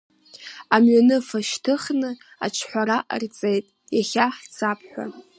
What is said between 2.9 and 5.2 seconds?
ҟарҵеит иахьа ҳцап ҳәа.